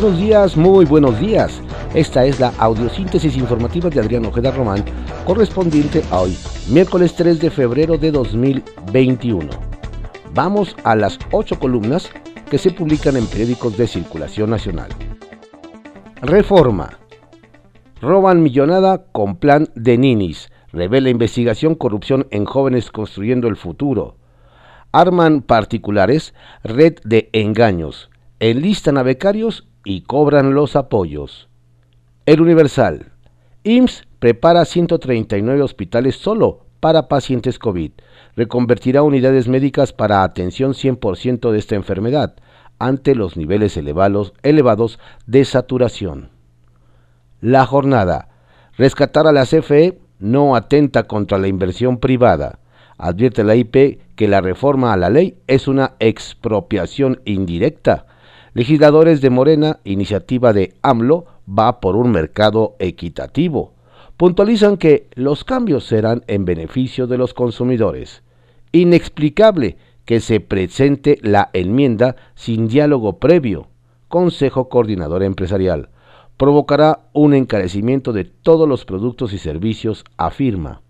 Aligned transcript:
buenos 0.00 0.20
días, 0.20 0.56
muy 0.58 0.84
buenos 0.84 1.18
días. 1.18 1.58
Esta 1.94 2.26
es 2.26 2.38
la 2.38 2.52
audiosíntesis 2.58 3.34
informativa 3.34 3.88
de 3.88 3.98
Adrián 3.98 4.26
Ojeda 4.26 4.50
Román, 4.50 4.84
correspondiente 5.24 6.02
a 6.10 6.20
hoy, 6.20 6.36
miércoles 6.68 7.14
3 7.14 7.40
de 7.40 7.50
febrero 7.50 7.96
de 7.96 8.10
2021. 8.10 9.48
Vamos 10.34 10.76
a 10.84 10.94
las 10.96 11.18
ocho 11.32 11.58
columnas 11.58 12.10
que 12.50 12.58
se 12.58 12.72
publican 12.72 13.16
en 13.16 13.26
periódicos 13.26 13.78
de 13.78 13.86
circulación 13.86 14.50
nacional. 14.50 14.90
Reforma. 16.20 16.98
Roban 18.02 18.42
millonada 18.42 19.06
con 19.12 19.36
plan 19.36 19.70
de 19.76 19.96
ninis. 19.96 20.50
Revela 20.72 21.08
investigación 21.08 21.74
corrupción 21.74 22.26
en 22.32 22.44
jóvenes 22.44 22.90
construyendo 22.90 23.48
el 23.48 23.56
futuro. 23.56 24.18
Arman 24.92 25.40
particulares 25.40 26.34
red 26.62 26.96
de 27.02 27.30
engaños. 27.32 28.10
Enlistan 28.40 28.98
a 28.98 29.02
becarios 29.02 29.66
y 29.86 30.00
cobran 30.00 30.52
los 30.52 30.74
apoyos. 30.74 31.48
El 32.26 32.40
Universal. 32.40 33.12
IMSS 33.62 34.08
prepara 34.18 34.64
139 34.64 35.62
hospitales 35.62 36.16
solo 36.16 36.66
para 36.80 37.06
pacientes 37.06 37.60
COVID. 37.60 37.92
Reconvertirá 38.34 39.04
unidades 39.04 39.46
médicas 39.46 39.92
para 39.92 40.24
atención 40.24 40.72
100% 40.72 41.52
de 41.52 41.58
esta 41.58 41.76
enfermedad 41.76 42.34
ante 42.80 43.14
los 43.14 43.36
niveles 43.36 43.76
elevados, 43.76 44.34
elevados 44.42 44.98
de 45.26 45.44
saturación. 45.44 46.30
La 47.40 47.64
jornada. 47.64 48.28
Rescatar 48.76 49.28
a 49.28 49.32
la 49.32 49.46
CFE 49.46 50.00
no 50.18 50.56
atenta 50.56 51.04
contra 51.04 51.38
la 51.38 51.46
inversión 51.46 51.98
privada. 51.98 52.58
Advierte 52.98 53.44
la 53.44 53.54
IP 53.54 54.00
que 54.16 54.26
la 54.26 54.40
reforma 54.40 54.92
a 54.92 54.96
la 54.96 55.10
ley 55.10 55.38
es 55.46 55.68
una 55.68 55.92
expropiación 56.00 57.20
indirecta. 57.24 58.06
Legisladores 58.56 59.20
de 59.20 59.28
Morena, 59.28 59.80
iniciativa 59.84 60.54
de 60.54 60.72
AMLO, 60.80 61.26
va 61.46 61.78
por 61.78 61.94
un 61.94 62.10
mercado 62.10 62.74
equitativo. 62.78 63.74
Puntualizan 64.16 64.78
que 64.78 65.08
los 65.14 65.44
cambios 65.44 65.84
serán 65.84 66.24
en 66.26 66.46
beneficio 66.46 67.06
de 67.06 67.18
los 67.18 67.34
consumidores. 67.34 68.22
Inexplicable 68.72 69.76
que 70.06 70.20
se 70.20 70.40
presente 70.40 71.18
la 71.20 71.50
enmienda 71.52 72.16
sin 72.34 72.66
diálogo 72.66 73.18
previo. 73.18 73.68
Consejo 74.08 74.70
Coordinador 74.70 75.22
Empresarial. 75.22 75.90
Provocará 76.38 77.00
un 77.12 77.34
encarecimiento 77.34 78.14
de 78.14 78.24
todos 78.24 78.66
los 78.66 78.86
productos 78.86 79.34
y 79.34 79.38
servicios, 79.38 80.02
afirma. 80.16 80.80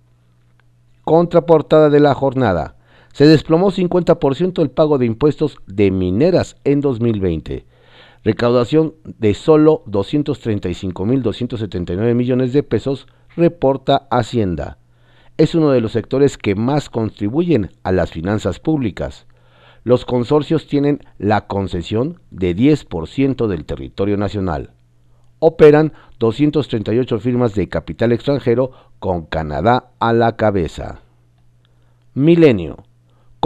Contraportada 1.03 1.91
de 1.91 1.98
la 1.98 2.14
jornada. 2.14 2.75
Se 3.17 3.27
desplomó 3.27 3.70
50% 3.70 4.61
el 4.61 4.70
pago 4.70 4.98
de 4.98 5.06
impuestos 5.06 5.56
de 5.67 5.91
mineras 5.91 6.56
en 6.64 6.83
2020. 6.83 7.64
Recaudación 8.23 8.92
de 9.05 9.33
solo 9.33 9.83
235.279 9.86 12.14
millones 12.14 12.53
de 12.53 12.62
pesos, 12.62 13.06
reporta 13.34 14.06
Hacienda. 14.11 14.77
Es 15.39 15.55
uno 15.55 15.70
de 15.70 15.81
los 15.81 15.92
sectores 15.92 16.36
que 16.36 16.55
más 16.55 16.91
contribuyen 16.91 17.70
a 17.84 17.92
las 17.92 18.11
finanzas 18.11 18.61
públicas. 18.61 19.27
Los 19.83 20.05
consorcios 20.05 20.67
tienen 20.67 21.01
la 21.17 21.47
concesión 21.47 22.20
de 22.30 22.55
10% 22.55 23.47
del 23.47 23.64
territorio 23.64 24.19
nacional. 24.19 24.73
Operan 25.39 25.95
238 26.19 27.19
firmas 27.19 27.55
de 27.55 27.70
capital 27.70 28.12
extranjero 28.12 28.73
con 28.98 29.25
Canadá 29.25 29.92
a 30.01 30.12
la 30.12 30.36
cabeza. 30.36 31.01
Milenio. 32.12 32.84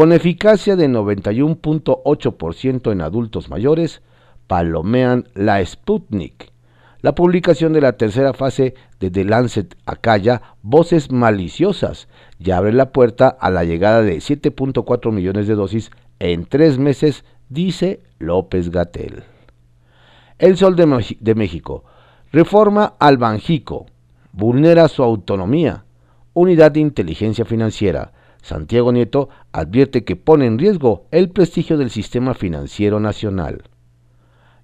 Con 0.00 0.12
eficacia 0.12 0.76
de 0.76 0.88
91.8% 0.88 2.90
en 2.90 3.02
adultos 3.02 3.50
mayores, 3.50 4.00
palomean 4.46 5.28
la 5.34 5.62
Sputnik. 5.62 6.50
La 7.02 7.14
publicación 7.14 7.74
de 7.74 7.82
la 7.82 7.98
tercera 7.98 8.32
fase 8.32 8.72
de 8.98 9.10
The 9.10 9.26
Lancet 9.26 9.76
acalla 9.84 10.40
voces 10.62 11.12
maliciosas 11.12 12.08
y 12.38 12.50
abre 12.50 12.72
la 12.72 12.92
puerta 12.92 13.28
a 13.28 13.50
la 13.50 13.64
llegada 13.64 14.00
de 14.00 14.16
7.4 14.16 15.12
millones 15.12 15.46
de 15.46 15.54
dosis 15.54 15.90
en 16.18 16.46
tres 16.46 16.78
meses, 16.78 17.26
dice 17.50 18.00
López 18.18 18.70
Gatel. 18.70 19.24
El 20.38 20.56
Sol 20.56 20.76
de, 20.76 21.18
de 21.20 21.34
México. 21.34 21.84
Reforma 22.32 22.94
al 22.98 23.18
Banjico. 23.18 23.84
Vulnera 24.32 24.88
su 24.88 25.02
autonomía. 25.02 25.84
Unidad 26.32 26.72
de 26.72 26.80
inteligencia 26.80 27.44
financiera. 27.44 28.12
Santiago 28.42 28.92
Nieto 28.92 29.28
advierte 29.52 30.04
que 30.04 30.16
pone 30.16 30.46
en 30.46 30.58
riesgo 30.58 31.06
el 31.10 31.30
prestigio 31.30 31.76
del 31.76 31.90
sistema 31.90 32.34
financiero 32.34 33.00
nacional. 33.00 33.64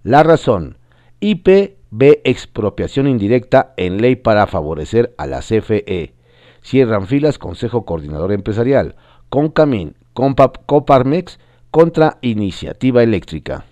La 0.02 0.22
razón. 0.22 0.78
IP 1.20 1.76
ve 1.90 2.20
expropiación 2.24 3.08
indirecta 3.08 3.72
en 3.76 4.00
ley 4.00 4.16
para 4.16 4.46
favorecer 4.46 5.14
a 5.18 5.26
la 5.26 5.40
CFE. 5.40 6.14
Cierran 6.62 7.06
filas 7.06 7.38
Consejo 7.38 7.84
Coordinador 7.84 8.32
Empresarial. 8.32 8.96
Concamín, 9.28 9.96
Coparmex 10.12 11.38
contra 11.70 12.18
Iniciativa 12.20 13.02
Eléctrica. 13.02 13.64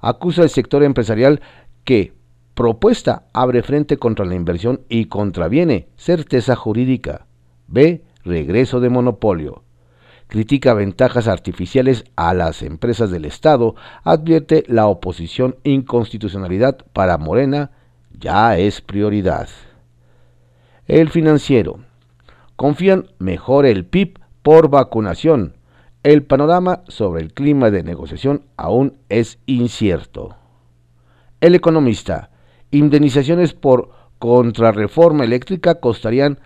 Acusa 0.00 0.42
al 0.42 0.50
sector 0.50 0.82
empresarial 0.82 1.40
que 1.84 2.12
propuesta 2.54 3.26
abre 3.32 3.62
frente 3.62 3.96
contra 3.96 4.24
la 4.24 4.34
inversión 4.34 4.80
y 4.88 5.06
contraviene 5.06 5.88
certeza 5.96 6.56
jurídica. 6.56 7.26
B 7.68 8.02
regreso 8.26 8.80
de 8.80 8.90
monopolio. 8.90 9.62
Critica 10.28 10.74
ventajas 10.74 11.28
artificiales 11.28 12.04
a 12.16 12.34
las 12.34 12.62
empresas 12.62 13.10
del 13.10 13.24
Estado, 13.24 13.76
advierte 14.02 14.64
la 14.66 14.86
oposición 14.86 15.56
inconstitucionalidad 15.62 16.78
para 16.92 17.16
Morena 17.16 17.70
ya 18.18 18.58
es 18.58 18.80
prioridad. 18.80 19.48
El 20.86 21.10
financiero. 21.10 21.80
Confían 22.56 23.08
mejor 23.18 23.66
el 23.66 23.84
PIB 23.84 24.18
por 24.42 24.68
vacunación. 24.68 25.56
El 26.02 26.22
panorama 26.22 26.82
sobre 26.88 27.22
el 27.22 27.32
clima 27.34 27.70
de 27.70 27.82
negociación 27.82 28.42
aún 28.56 28.94
es 29.08 29.38
incierto. 29.46 30.36
El 31.40 31.54
economista. 31.54 32.30
Indemnizaciones 32.70 33.52
por 33.52 33.90
contrarreforma 34.18 35.24
eléctrica 35.24 35.76
costarían 35.76 36.38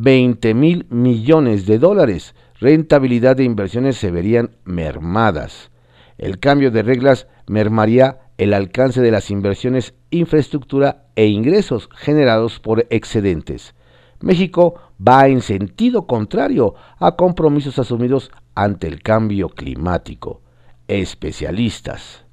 20 0.00 0.54
mil 0.54 0.86
millones 0.90 1.66
de 1.66 1.80
dólares. 1.80 2.36
Rentabilidad 2.60 3.34
de 3.34 3.42
inversiones 3.42 3.96
se 3.96 4.12
verían 4.12 4.52
mermadas. 4.64 5.72
El 6.18 6.38
cambio 6.38 6.70
de 6.70 6.84
reglas 6.84 7.26
mermaría 7.48 8.20
el 8.36 8.54
alcance 8.54 9.00
de 9.00 9.10
las 9.10 9.28
inversiones, 9.32 9.94
infraestructura 10.10 11.06
e 11.16 11.26
ingresos 11.26 11.88
generados 11.92 12.60
por 12.60 12.86
excedentes. 12.90 13.74
México 14.20 14.76
va 15.06 15.26
en 15.26 15.40
sentido 15.40 16.06
contrario 16.06 16.76
a 17.00 17.16
compromisos 17.16 17.80
asumidos 17.80 18.30
ante 18.54 18.86
el 18.86 19.02
cambio 19.02 19.48
climático. 19.48 20.42
Especialistas. 20.86 22.24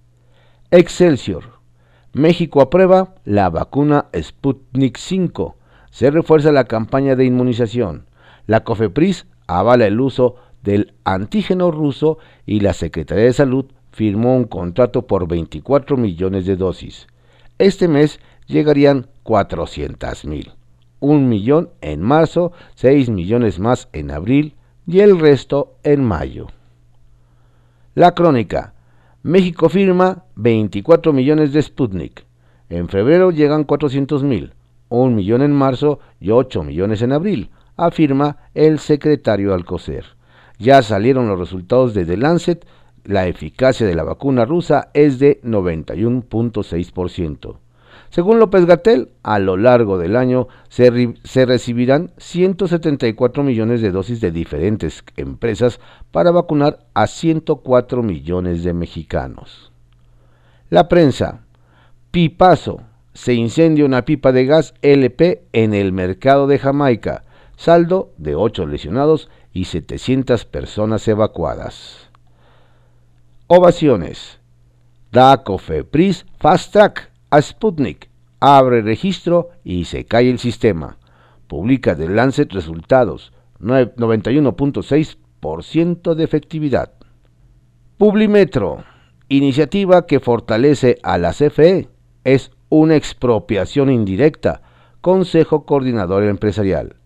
Excelsior. 0.69 1.45
México 2.13 2.61
aprueba 2.61 3.15
la 3.23 3.49
vacuna 3.49 4.05
Sputnik 4.13 4.97
5 4.97 5.57
se 5.95 6.11
refuerza 6.11 6.51
la 6.51 6.65
campaña 6.65 7.15
de 7.15 7.23
inmunización. 7.23 8.07
La 8.47 8.65
COFEPRIS 8.65 9.27
avala 9.47 9.87
el 9.87 10.01
uso 10.01 10.35
del 10.61 10.93
antígeno 11.05 11.71
ruso 11.71 12.17
y 12.45 12.59
la 12.59 12.73
Secretaría 12.73 13.23
de 13.23 13.31
Salud 13.31 13.67
firmó 13.93 14.35
un 14.35 14.43
contrato 14.43 15.07
por 15.07 15.25
24 15.25 15.95
millones 15.95 16.45
de 16.45 16.57
dosis. 16.57 17.07
Este 17.59 17.87
mes 17.87 18.19
llegarían 18.45 19.07
400 19.23 20.25
mil. 20.25 20.51
Un 20.99 21.29
millón 21.29 21.69
en 21.79 22.01
marzo, 22.01 22.51
6 22.73 23.09
millones 23.09 23.59
más 23.59 23.87
en 23.93 24.11
abril 24.11 24.55
y 24.85 24.99
el 24.99 25.17
resto 25.17 25.77
en 25.83 26.03
mayo. 26.03 26.47
La 27.93 28.11
crónica. 28.11 28.73
México 29.23 29.69
firma 29.69 30.25
24 30.35 31.13
millones 31.13 31.53
de 31.53 31.61
Sputnik. 31.61 32.25
En 32.67 32.89
febrero 32.89 33.31
llegan 33.31 33.63
400 33.63 34.23
mil 34.23 34.51
un 34.89 35.15
millón 35.15 35.41
en 35.41 35.51
marzo 35.51 35.99
y 36.19 36.29
8 36.31 36.63
millones 36.63 37.01
en 37.01 37.11
abril, 37.11 37.49
afirma 37.75 38.37
el 38.53 38.79
secretario 38.79 39.53
Alcocer. 39.53 40.05
Ya 40.57 40.81
salieron 40.81 41.27
los 41.27 41.37
resultados 41.37 41.93
de 41.93 42.05
The 42.05 42.15
Lancet, 42.17 42.65
la 43.03 43.27
eficacia 43.27 43.85
de 43.85 43.95
la 43.95 44.03
vacuna 44.03 44.45
rusa 44.45 44.89
es 44.93 45.19
de 45.19 45.41
91.6%. 45.43 47.57
Según 48.09 48.39
López 48.39 48.65
Gatel, 48.65 49.09
a 49.23 49.39
lo 49.39 49.57
largo 49.57 49.97
del 49.97 50.15
año 50.15 50.47
se, 50.69 51.13
se, 51.23 51.45
recibirán 51.45 52.11
174 52.17 53.43
millones 53.43 53.81
de 53.81 53.91
dosis 53.91 54.21
de 54.21 54.31
diferentes 54.31 55.03
empresas 55.17 55.81
para 56.11 56.31
vacunar 56.31 56.85
a 56.93 57.07
104 57.07 58.03
millones 58.03 58.63
de 58.63 58.73
mexicanos. 58.73 59.73
La 60.69 60.87
prensa. 60.87 61.41
Pipazo 62.11 62.79
se 63.15 63.33
incendia 63.33 63.83
una 63.85 64.05
pipa 64.05 64.31
de 64.33 64.45
gas 64.45 64.75
LP 64.81 65.47
en 65.53 65.73
el 65.73 65.93
mercado 65.93 66.47
de 66.47 66.59
Jamaica, 66.59 67.23
saldo 67.55 68.11
de 68.17 68.35
8 68.35 68.67
lesionados 68.67 69.29
y 69.53 69.63
700 69.65 70.45
personas 70.45 71.07
evacuadas. 71.07 72.09
Ovaciones. 73.47 74.39
Da 75.13 75.43
Cofepris 75.43 76.25
Fast 76.39 76.73
Track 76.73 77.11
a 77.29 77.39
Sputnik, 77.41 78.09
abre 78.41 78.81
registro 78.81 79.51
y 79.63 79.85
se 79.85 80.03
cae 80.03 80.29
el 80.29 80.39
sistema. 80.39 80.97
Publica 81.47 81.95
The 81.95 82.09
Lancet 82.09 82.51
resultados, 82.51 83.31
91.6% 83.61 86.15
de 86.15 86.23
efectividad. 86.23 86.91
Publimetro, 87.97 88.83
iniciativa 89.29 90.05
que 90.05 90.19
fortalece 90.19 90.97
a 91.01 91.17
la 91.17 91.31
CFE, 91.31 91.87
es 92.25 92.51
una 92.79 92.95
expropiación 92.95 93.89
indirecta. 93.89 94.61
Consejo 94.99 95.65
Coordinador 95.65 96.23
Empresarial. 96.23 96.97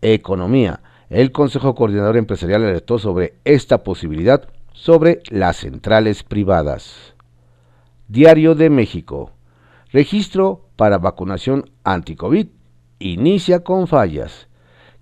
Economía. 0.00 0.80
El 1.10 1.30
Consejo 1.30 1.74
Coordinador 1.74 2.16
Empresarial 2.16 2.64
alertó 2.64 2.98
sobre 2.98 3.34
esta 3.44 3.82
posibilidad 3.82 4.48
sobre 4.72 5.20
las 5.28 5.58
centrales 5.58 6.22
privadas. 6.22 7.14
Diario 8.08 8.54
de 8.54 8.70
México. 8.70 9.32
Registro 9.92 10.68
para 10.76 10.96
vacunación 10.96 11.70
anti-COVID. 11.84 12.46
Inicia 12.98 13.60
con 13.60 13.88
fallas. 13.88 14.48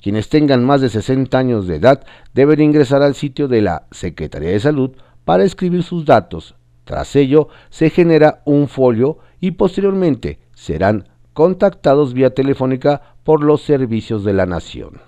Quienes 0.03 0.29
tengan 0.29 0.65
más 0.65 0.81
de 0.81 0.89
60 0.89 1.39
años 1.39 1.69
de 1.69 1.77
edad 1.77 2.05
deben 2.35 2.61
ingresar 2.61 3.03
al 3.03 3.15
sitio 3.15 3.47
de 3.47 3.63
la 3.63 3.87
Secretaría 3.93 4.51
de 4.51 4.61
Salud 4.61 4.97
para 5.25 5.45
escribir 5.45 5.85
sus 5.85 6.05
datos. 6.05 6.57
Tras 6.89 7.17
ello, 7.17 7.49
se 7.69 7.91
genera 7.91 8.41
un 8.47 8.67
folio 8.67 9.19
y 9.41 9.51
posteriormente 9.51 10.39
serán 10.55 11.07
contactados 11.35 12.15
vía 12.15 12.31
telefónica 12.31 13.03
por 13.25 13.45
los 13.45 13.61
servicios 13.61 14.25
de 14.25 14.33
la 14.33 14.47
nación. 14.47 15.03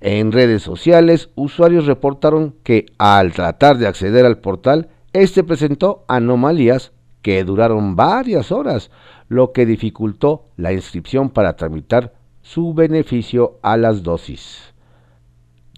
En 0.00 0.32
redes 0.32 0.62
sociales, 0.62 1.28
usuarios 1.34 1.84
reportaron 1.84 2.54
que 2.62 2.86
al 2.96 3.34
tratar 3.34 3.76
de 3.76 3.88
acceder 3.88 4.24
al 4.24 4.38
portal, 4.38 4.88
este 5.12 5.44
presentó 5.44 6.06
anomalías 6.08 6.92
que 7.20 7.44
duraron 7.44 7.94
varias 7.94 8.50
horas, 8.50 8.90
lo 9.28 9.52
que 9.52 9.66
dificultó 9.66 10.46
la 10.56 10.72
inscripción 10.72 11.28
para 11.28 11.56
tramitar 11.56 12.14
su 12.40 12.72
beneficio 12.72 13.58
a 13.60 13.76
las 13.76 14.02
dosis. 14.02 14.72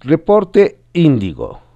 Reporte 0.00 0.78
Índigo. 0.92 1.71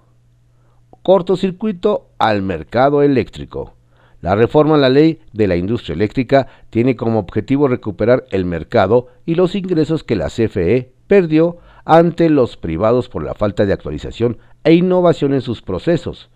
Cortocircuito 1.07 2.09
al 2.19 2.43
mercado 2.43 3.01
eléctrico. 3.01 3.75
La 4.23 4.35
reforma 4.35 4.75
a 4.75 4.79
la 4.79 4.89
ley 4.89 5.21
de 5.33 5.47
la 5.47 5.55
industria 5.55 5.95
eléctrica 5.95 6.49
tiene 6.69 6.97
como 6.97 7.21
objetivo 7.21 7.69
recuperar 7.69 8.25
el 8.33 8.45
mercado 8.45 9.07
y 9.25 9.37
los 9.37 9.55
ingresos 9.55 10.03
que 10.03 10.17
la 10.17 10.27
CFE 10.27 10.91
perdió 11.07 11.59
ante 11.85 12.29
los 12.29 12.57
privados 12.57 13.09
por 13.09 13.23
la 13.23 13.35
falta 13.35 13.65
de 13.65 13.73
actualización 13.73 14.39
e 14.65 14.73
innovación 14.75 15.33
en 15.33 15.43
sus 15.43 15.63
procesos. 15.63 16.29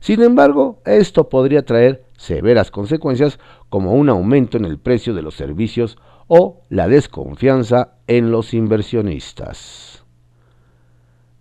Sin 0.00 0.20
embargo, 0.22 0.80
esto 0.84 1.28
podría 1.28 1.64
traer 1.64 2.02
severas 2.16 2.72
consecuencias 2.72 3.38
como 3.68 3.92
un 3.92 4.08
aumento 4.08 4.56
en 4.56 4.64
el 4.64 4.80
precio 4.80 5.14
de 5.14 5.22
los 5.22 5.36
servicios 5.36 5.98
o 6.26 6.62
la 6.68 6.88
desconfianza 6.88 7.92
en 8.08 8.32
los 8.32 8.54
inversionistas. 8.54 10.04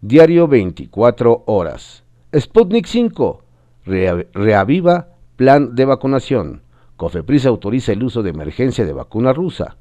Diario 0.02 0.48
24 0.48 1.46
horas. 1.48 2.05
Sputnik 2.38 2.86
5 2.86 3.44
reaviva 3.86 5.08
Plan 5.38 5.74
de 5.74 5.86
vacunación. 5.86 6.64
Cofepris 6.98 7.46
autoriza 7.46 7.94
el 7.94 8.04
uso 8.04 8.24
de 8.24 8.32
emergencia 8.32 8.86
de 8.86 8.92
vacuna 8.92 9.32
rusa. 9.32 9.78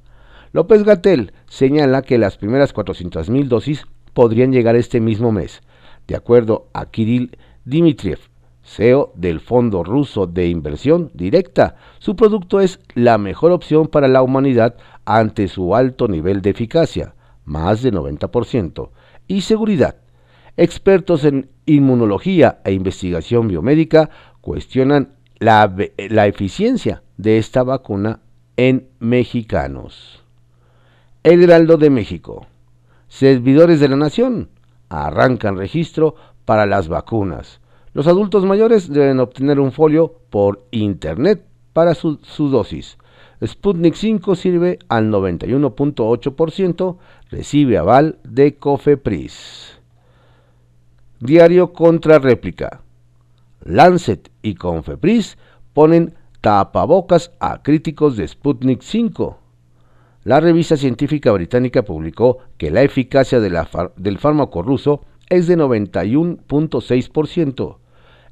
López 0.53 0.85
Gatel 0.85 1.33
señala 1.47 2.03
que 2.03 2.17
las 2.17 2.37
primeras 2.37 2.73
400.000 2.73 3.49
dosis 3.49 3.87
podrían 4.13 4.53
llegar 4.53 4.77
este 4.77 5.01
mismo 5.01 5.33
mes. 5.33 5.63
De 6.07 6.15
acuerdo 6.15 6.69
a 6.75 6.87
Kirill 6.87 7.37
Dmitriev, 7.65 8.21
CEO 8.63 9.13
del 9.17 9.41
Fondo 9.41 9.83
Ruso 9.83 10.29
de 10.29 10.47
Inversión 10.47 11.11
Directa, 11.13 11.75
su 11.99 12.15
producto 12.15 12.61
es 12.61 12.79
la 12.95 13.19
mejor 13.19 13.51
opción 13.51 13.89
para 13.89 14.07
la 14.07 14.23
humanidad 14.23 14.77
ante 15.05 15.49
su 15.49 15.75
alto 15.75 16.07
nivel 16.07 16.41
de 16.41 16.51
eficacia, 16.51 17.17
más 17.45 17.83
de 17.83 17.93
90%, 17.93 18.91
y 19.27 19.41
seguridad. 19.41 20.04
Expertos 20.57 21.25
en 21.25 21.49
inmunología 21.67 22.61
e 22.65 22.73
investigación 22.73 23.49
biomédica 23.49 24.11
cuestionan 24.41 25.15
la, 25.39 25.65
eficiencia 26.27 27.03
de 27.17 27.39
esta 27.39 27.65
vacuna 27.65 28.21
en 28.57 28.87
mexicanos. 29.01 30.23
El 31.25 31.43
Heraldo 31.43 31.77
de 31.77 31.91
México. 31.91 32.47
Servidores 33.09 33.81
de 33.81 33.89
la 33.89 33.97
Nación 33.97 34.49
arrancan 34.91 35.57
registro 35.57 36.15
para 36.45 36.67
las 36.67 36.87
vacunas. 36.87 37.61
Los 37.93 38.07
adultos 38.07 38.45
mayores 38.45 38.89
deben 38.89 39.19
obtener 39.19 39.59
un 39.59 39.73
folio 39.73 40.21
por 40.31 40.67
Internet 40.71 41.45
para 41.73 41.95
su, 41.95 42.21
su 42.23 42.49
dosis. 42.49 42.97
Sputnik 43.45 43.95
5 43.95 44.37
sirve 44.37 44.79
al 44.89 45.11
91.8%, 45.11 46.97
recibe 47.31 47.79
aval 47.79 48.19
de 48.23 48.55
Cofepris. 48.55 49.74
Diario 51.21 51.73
contra 51.73 52.19
réplica. 52.19 52.81
Lancet 53.65 54.31
y 54.43 54.57
Confepris 54.57 55.39
ponen 55.73 56.15
tapabocas 56.41 57.31
a 57.41 57.63
críticos 57.63 58.17
de 58.17 58.27
Sputnik 58.29 58.83
5. 58.83 59.39
La 60.25 60.41
revista 60.41 60.77
científica 60.77 61.31
británica 61.33 61.83
publicó 61.83 62.39
que 62.59 62.71
la 62.71 62.83
eficacia 62.83 63.41
del 63.41 64.19
fármaco 64.19 64.63
ruso 64.63 65.01
es 65.31 65.47
de 65.47 65.57
91.6%. 65.57 67.77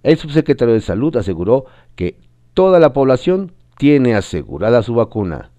El 0.03 0.19
subsecretario 0.19 0.75
de 0.75 0.81
Salud 0.81 1.17
aseguró 1.17 1.65
que 1.95 2.19
toda 2.55 2.81
la 2.81 2.93
población 2.93 3.53
tiene 3.79 4.15
asegurada 4.15 4.83
su 4.83 4.95
vacuna. 4.95 5.53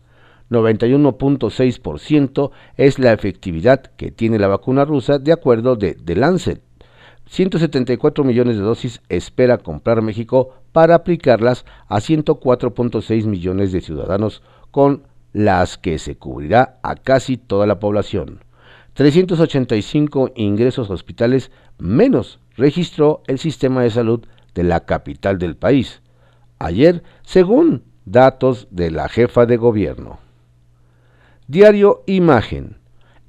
91.6% 0.50 2.52
es 2.78 3.00
la 3.00 3.14
efectividad 3.14 3.82
que 3.96 4.12
tiene 4.12 4.38
la 4.38 4.48
vacuna 4.48 4.86
rusa 4.86 5.18
de 5.20 5.32
acuerdo 5.32 5.76
de 5.76 5.96
The 5.96 6.16
Lancet. 6.16 6.62
174 7.28 8.24
millones 8.24 8.58
de 8.58 8.64
dosis 8.64 9.02
espera 9.10 9.58
comprar 9.58 10.02
México 10.02 10.56
para 10.72 10.96
aplicarlas 10.96 11.66
a 11.88 11.98
104.6 11.98 13.26
millones 13.26 13.72
de 13.72 13.82
ciudadanos 13.82 14.44
con 14.72 15.04
las 15.32 15.78
que 15.78 15.98
se 15.98 16.16
cubrirá 16.16 16.80
a 16.84 16.96
casi 16.96 17.38
toda 17.38 17.66
la 17.66 17.80
población. 17.80 18.44
385 18.94 20.32
ingresos 20.36 20.90
hospitales 20.90 21.52
menos 21.80 22.40
registró 22.56 23.24
el 23.28 23.40
sistema 23.40 23.82
de 23.82 23.90
salud 23.90 24.26
de 24.54 24.64
la 24.64 24.82
capital 24.82 25.40
del 25.40 25.56
país. 25.56 26.02
Ayer, 26.60 27.04
según 27.24 27.84
datos 28.06 28.68
de 28.70 28.92
la 28.92 29.10
jefa 29.10 29.46
de 29.46 29.58
gobierno. 29.58 30.20
Diario 31.48 32.04
Imagen. 32.06 32.78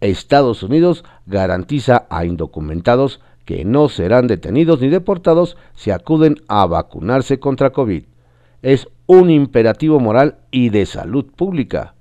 Estados 0.01 0.63
Unidos 0.63 1.05
garantiza 1.25 2.07
a 2.11 2.27
indocumentados 2.27 3.21
que 3.45 3.65
no 3.65 3.89
serán 3.89 4.27
detenidos 4.27 4.81
ni 4.81 4.89
deportados 4.89 5.57
si 5.75 5.91
acuden 5.91 6.37
a 6.49 6.67
vacunarse 6.67 7.39
contra 7.39 7.71
COVID. 7.71 8.05
Es 8.63 8.89
un 9.07 9.31
imperativo 9.31 10.01
moral 10.01 10.39
y 10.51 10.71
de 10.71 10.87
salud 10.87 11.27
pública. 11.27 11.95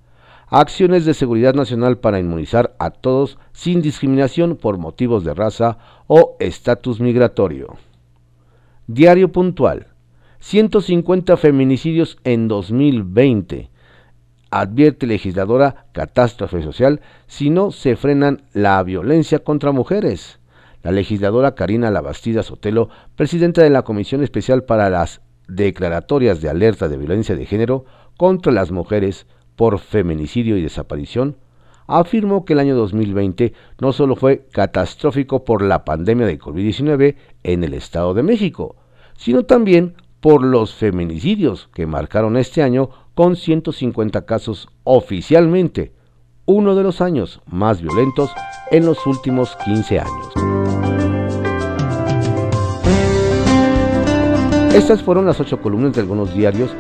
Acciones 0.48 1.04
de 1.06 1.14
seguridad 1.14 1.54
nacional 1.54 1.98
para 1.98 2.20
inmunizar 2.20 2.76
a 2.80 2.92
todos 2.92 3.38
sin 3.52 3.82
discriminación 3.82 4.56
por 4.56 4.78
motivos 4.78 5.24
de 5.24 5.34
raza 5.34 5.78
o 6.08 6.38
estatus 6.40 7.00
migratorio. 7.00 7.76
Diario 8.88 9.32
puntual. 9.32 9.88
150 10.40 11.38
feminicidios 11.38 12.18
en 12.24 12.48
2020. 12.48 13.70
Advierte 14.52 15.08
legisladora 15.08 15.88
catástrofe 15.94 16.62
social 16.62 17.02
si 17.28 17.50
no 17.50 17.72
se 17.72 17.96
frenan 17.96 18.44
la 18.54 18.84
violencia 18.84 19.40
contra 19.40 19.72
mujeres 19.72 20.40
la 20.84 20.92
legisladora 20.92 21.56
Karina 21.56 21.90
Labastida 21.90 22.44
Sotelo, 22.44 22.90
presidenta 23.16 23.64
de 23.64 23.70
la 23.70 23.84
Comisión 23.84 24.22
Especial 24.24 24.64
para 24.64 24.90
las 24.90 25.22
Declaratorias 25.48 26.42
de 26.42 26.50
Alerta 26.50 26.88
de 26.88 26.98
Violencia 26.98 27.36
de 27.36 27.46
Género 27.46 27.86
contra 28.18 28.52
las 28.52 28.72
Mujeres 28.72 29.26
por 29.56 29.80
Feminicidio 29.80 30.58
y 30.58 30.62
Desaparición, 30.62 31.38
afirmó 31.88 32.46
que 32.46 32.54
el 32.54 32.60
año 32.60 32.76
2020 32.76 33.54
no 33.80 33.94
solo 33.94 34.16
fue 34.16 34.46
catastrófico 34.52 35.44
por 35.44 35.62
la 35.62 35.84
pandemia 35.86 36.26
de 36.26 36.40
COVID-19 36.40 37.16
en 37.44 37.64
el 37.64 37.74
Estado 37.74 38.14
de 38.14 38.24
México, 38.24 38.76
sino 39.18 39.44
también 39.44 39.96
por 40.20 40.44
los 40.44 40.74
feminicidios 40.74 41.70
que 41.74 41.86
marcaron 41.86 42.38
este 42.38 42.64
año 42.64 42.90
con 43.14 43.36
150 43.36 44.26
casos 44.26 44.70
oficialmente, 44.84 45.92
uno 46.46 46.76
de 46.76 46.84
los 46.84 47.02
años 47.02 47.42
más 47.46 47.82
violentos 47.82 48.32
en 48.72 48.86
los 48.86 49.06
últimos 49.06 49.56
15 49.66 50.00
años. 50.00 50.53
Estas 54.74 55.04
fueron 55.04 55.28
las 55.28 55.40
ocho 55.40 55.62
columnas 55.62 55.94
de 55.94 56.02
algunos 56.02 56.34
diarios 56.34 56.72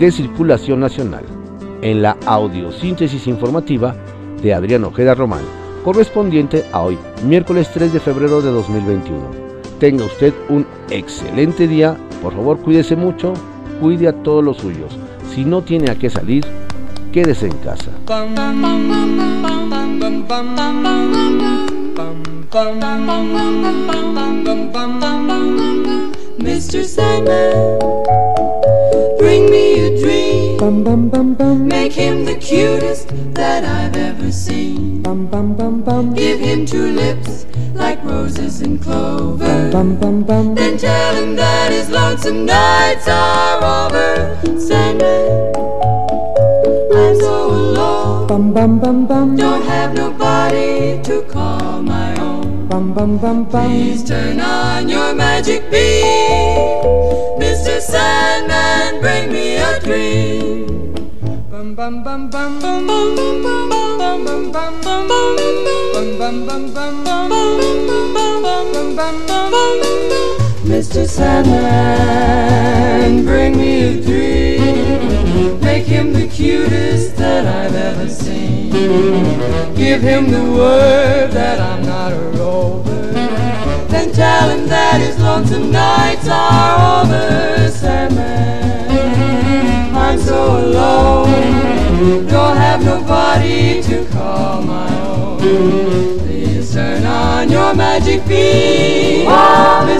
de 0.00 0.10
circulación 0.10 0.80
nacional, 0.80 1.24
en 1.80 2.02
la 2.02 2.16
audiosíntesis 2.26 3.28
informativa 3.28 3.94
de 4.42 4.52
Adrián 4.52 4.82
Ojeda 4.82 5.14
Román, 5.14 5.42
correspondiente 5.84 6.64
a 6.72 6.82
hoy, 6.82 6.98
miércoles 7.24 7.70
3 7.72 7.92
de 7.92 8.00
febrero 8.00 8.42
de 8.42 8.50
2021. 8.50 9.30
Tenga 9.78 10.06
usted 10.06 10.34
un 10.48 10.66
excelente 10.90 11.68
día, 11.68 11.96
por 12.20 12.34
favor 12.34 12.58
cuídese 12.58 12.96
mucho, 12.96 13.32
cuide 13.80 14.08
a 14.08 14.22
todos 14.24 14.44
los 14.44 14.56
suyos. 14.56 14.98
Si 15.32 15.44
no 15.44 15.62
tiene 15.62 15.92
a 15.92 15.94
qué 15.94 16.10
salir, 16.10 16.44
quédese 17.12 17.46
en 17.46 17.58
casa. 17.58 17.92
Mr. 26.40 26.82
Sandman, 26.86 27.78
bring 29.18 29.50
me 29.50 29.78
a 29.80 30.00
dream. 30.00 30.56
Bum, 30.56 30.82
bum, 30.82 31.10
bum, 31.10 31.34
bum. 31.34 31.68
Make 31.68 31.92
him 31.92 32.24
the 32.24 32.34
cutest 32.36 33.08
that 33.34 33.62
I've 33.62 33.94
ever 33.94 34.32
seen. 34.32 35.02
Bum, 35.02 35.26
bum, 35.26 35.54
bum, 35.54 35.82
bum. 35.82 36.14
Give 36.14 36.40
him 36.40 36.64
two 36.64 36.92
lips 36.92 37.44
like 37.74 38.02
roses 38.02 38.62
and 38.62 38.80
clover. 38.80 39.70
Bum, 39.70 39.96
bum, 39.96 40.22
bum, 40.22 40.54
Then 40.54 40.78
tell 40.78 41.14
him 41.14 41.36
that 41.36 41.72
his 41.72 41.90
lonesome 41.90 42.46
nights 42.46 43.06
are 43.06 43.84
over. 43.84 44.40
Sandman, 44.58 45.54
I'm 46.94 47.16
so 47.20 47.50
alone. 47.50 48.26
Bum, 48.26 48.54
bum, 48.54 48.80
bum, 48.80 49.06
bum. 49.06 49.36
Don't 49.36 49.62
have 49.66 49.92
nobody 49.92 51.02
to 51.02 51.20
call 51.22 51.82
my. 51.82 52.09
Bum, 52.70 52.94
bum, 52.94 53.18
bum, 53.18 53.44
bum. 53.46 53.68
Please 53.68 54.04
turn 54.04 54.38
on 54.38 54.88
your 54.88 55.12
magic 55.12 55.68
beam. 55.72 56.04
Mr. 57.42 57.80
Sandman, 57.80 59.00
bring 59.00 59.32
me 59.32 59.56
a 59.56 59.80
dream. 59.80 60.94
Bum, 61.50 61.74
bum, 61.74 62.04
bum, 62.04 62.30
bum, 62.30 62.60
bum, 62.60 62.86
bum, 62.86 63.16
bum, 63.16 63.42
bum, 63.42 63.68
bum, 63.68 64.22
bum, 64.22 64.52
bum, 64.52 64.52
bum, 64.52 64.80
bum, 64.82 65.08
bum, 65.10 65.34
bum, 65.42 66.14
bum, 66.14 66.16
bum, 66.16 66.46
bum, 66.46 66.74
bum, 66.74 67.04
bum. 67.04 67.30
Mr. 70.62 71.08
Sandman, 71.08 72.44
bring 73.24 73.56
me 73.56 73.82
a 73.82 74.00
dream. 74.00 74.29
Make 75.60 75.84
him 75.86 76.12
the 76.12 76.26
cutest 76.28 77.16
that 77.16 77.46
I've 77.46 77.74
ever 77.74 78.08
seen. 78.08 78.70
Give 79.74 80.02
him 80.02 80.30
the 80.30 80.42
word 80.52 81.30
that 81.32 81.60
I'm 81.60 81.82
not 81.84 82.12
a 82.12 82.20
rover. 82.38 83.12
Then 83.88 84.12
tell 84.12 84.50
him 84.50 84.66
that 84.68 85.00
his 85.00 85.18
lonesome 85.18 85.70
nights 85.70 86.28
are 86.28 87.04
over. 87.04 87.68
Sandman, 87.70 88.90
I'm 89.94 90.18
so 90.18 90.58
alone. 90.58 92.26
Don't 92.26 92.56
have 92.56 92.84
nobody 92.84 93.82
to 93.82 94.04
call 94.06 94.62
my 94.62 94.88
own. 95.00 95.38
Please 96.20 96.72
turn 96.72 97.04
on 97.04 97.50
your 97.50 97.74
magic 97.74 98.26
beam. 98.26 99.26
Mr. 99.26 99.99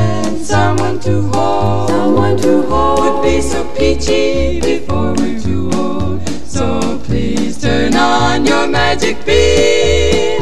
to 1.01 1.21
hold. 1.33 1.89
Someone 1.89 2.37
to 2.37 2.61
hold. 2.63 2.99
Would 2.99 3.23
be 3.23 3.41
so 3.41 3.65
peachy 3.75 4.61
before 4.61 5.13
we're 5.13 5.39
too 5.39 5.71
old. 5.73 6.27
So 6.45 6.99
please 7.03 7.59
turn 7.61 7.95
on 7.95 8.45
your 8.45 8.67
magic 8.67 9.25
beam. 9.25 10.41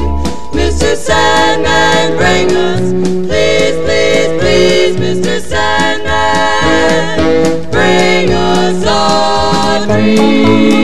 Mr. 0.51 0.95
Sandman, 0.95 2.17
bring 2.17 2.51
us, 2.51 2.91
please, 3.27 3.77
please, 3.85 4.31
please, 4.41 4.95
Mr. 4.97 5.39
Sandman, 5.39 7.19
bring 7.71 8.31
us 8.33 8.83
a 8.85 9.85
dream. 9.87 10.78